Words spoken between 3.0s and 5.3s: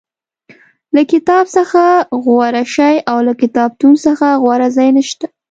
او له کتابتون څخه غوره ځای نشته.